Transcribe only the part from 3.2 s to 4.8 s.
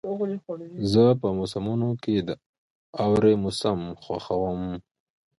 موسم خوښوم.